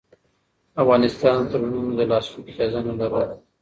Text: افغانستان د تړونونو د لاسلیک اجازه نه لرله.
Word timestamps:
افغانستان 0.81 1.35
د 1.39 1.45
تړونونو 1.51 1.91
د 1.99 2.01
لاسلیک 2.11 2.45
اجازه 2.51 2.79
نه 2.87 2.93
لرله. 2.99 3.35